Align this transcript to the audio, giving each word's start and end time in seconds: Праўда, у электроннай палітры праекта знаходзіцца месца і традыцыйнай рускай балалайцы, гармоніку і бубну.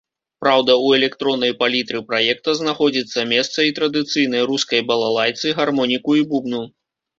Праўда, 0.43 0.71
у 0.85 0.87
электроннай 0.97 1.53
палітры 1.59 1.99
праекта 2.13 2.55
знаходзіцца 2.61 3.27
месца 3.35 3.59
і 3.69 3.75
традыцыйнай 3.81 4.49
рускай 4.55 4.85
балалайцы, 4.91 5.57
гармоніку 5.63 6.19
і 6.25 6.29
бубну. 6.35 6.67